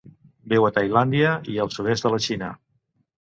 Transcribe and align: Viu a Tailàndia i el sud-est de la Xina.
Viu 0.53 0.63
a 0.69 0.71
Tailàndia 0.77 1.35
i 1.55 1.59
el 1.65 1.71
sud-est 1.75 2.07
de 2.07 2.13
la 2.15 2.21
Xina. 2.29 2.49